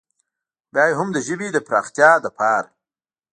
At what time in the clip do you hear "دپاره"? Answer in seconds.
2.25-2.69